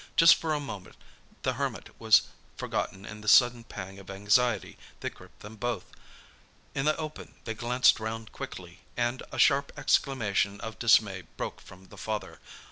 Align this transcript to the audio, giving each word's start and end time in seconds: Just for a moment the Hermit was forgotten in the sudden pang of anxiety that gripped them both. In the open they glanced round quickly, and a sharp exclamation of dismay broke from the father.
Just 0.17 0.33
for 0.33 0.51
a 0.51 0.59
moment 0.59 0.95
the 1.43 1.53
Hermit 1.53 1.93
was 1.99 2.23
forgotten 2.57 3.05
in 3.05 3.21
the 3.21 3.27
sudden 3.27 3.63
pang 3.63 3.99
of 3.99 4.09
anxiety 4.09 4.79
that 5.01 5.13
gripped 5.13 5.41
them 5.41 5.57
both. 5.57 5.85
In 6.73 6.85
the 6.85 6.97
open 6.97 7.35
they 7.43 7.53
glanced 7.53 7.99
round 7.99 8.31
quickly, 8.31 8.79
and 8.97 9.21
a 9.31 9.37
sharp 9.37 9.71
exclamation 9.77 10.59
of 10.61 10.79
dismay 10.79 11.21
broke 11.37 11.61
from 11.61 11.89
the 11.89 11.99
father. 11.99 12.39